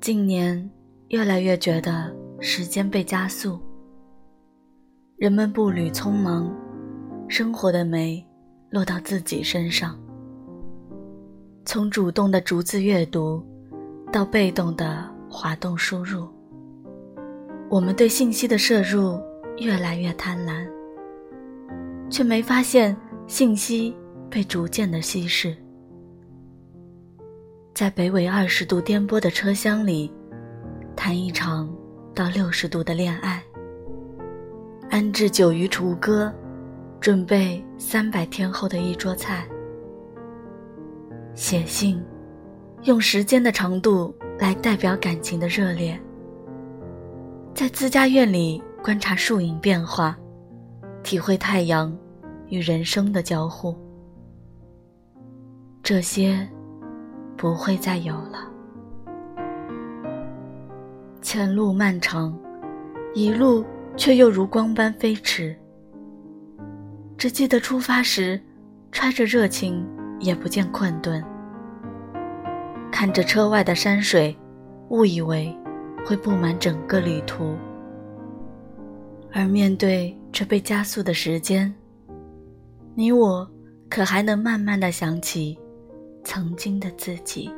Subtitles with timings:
[0.00, 0.70] 近年，
[1.08, 2.10] 越来越觉得
[2.40, 3.60] 时间被加速，
[5.18, 6.50] 人们步履匆忙，
[7.28, 8.26] 生活的美
[8.70, 10.00] 落到自己身上。
[11.66, 13.44] 从主动的逐字阅读，
[14.10, 16.26] 到被动的滑动输入，
[17.68, 19.20] 我们对信息的摄入
[19.58, 20.66] 越来越贪婪，
[22.08, 23.94] 却没发现信息
[24.30, 25.54] 被逐渐的稀释。
[27.80, 30.12] 在北纬二十度颠簸的车厢里，
[30.94, 31.74] 谈一场
[32.14, 33.42] 到六十度的恋爱，
[34.90, 36.30] 安置酒鱼雏鸽，
[37.00, 39.48] 准备三百天后的一桌菜。
[41.34, 41.98] 写信，
[42.82, 45.98] 用时间的长度来代表感情的热烈。
[47.54, 50.14] 在自家院里观察树影变化，
[51.02, 51.96] 体会太阳
[52.50, 53.74] 与人生的交互。
[55.82, 56.46] 这些。
[57.40, 58.46] 不会再有了。
[61.22, 62.38] 前路漫长，
[63.14, 63.64] 一路
[63.96, 65.56] 却又如光般飞驰。
[67.16, 68.38] 只记得出发时，
[68.92, 69.82] 揣着热情，
[70.18, 71.24] 也不见困顿。
[72.92, 74.36] 看着车外的山水，
[74.90, 75.56] 误以为
[76.04, 77.56] 会布满整个旅途。
[79.32, 81.74] 而面对这被加速的时间，
[82.94, 83.50] 你我
[83.88, 85.58] 可还能慢慢的想起？
[86.32, 87.50] 曾经的自己。